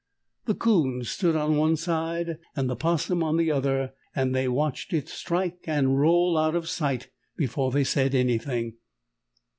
The 0.45 0.55
'Coon 0.55 1.03
stood 1.03 1.35
on 1.35 1.57
one 1.57 1.75
side 1.75 2.39
and 2.55 2.67
the 2.67 2.75
'Possum 2.75 3.21
on 3.21 3.37
the 3.37 3.51
other, 3.51 3.93
and 4.15 4.33
they 4.33 4.47
watched 4.47 4.93
it 4.93 5.07
strike 5.07 5.65
and 5.67 5.99
roll 5.99 6.39
out 6.39 6.55
of 6.55 6.67
sight 6.67 7.11
before 7.37 7.69
they 7.69 7.83
said 7.83 8.15
anything. 8.15 8.77